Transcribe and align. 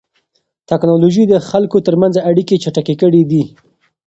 تکنالوژي 0.69 1.23
د 1.27 1.33
خلکو 1.49 1.77
ترمنځ 1.87 2.15
اړیکې 2.29 2.61
چټکې 2.63 2.95
کړې 3.01 3.23
دي. 3.31 3.43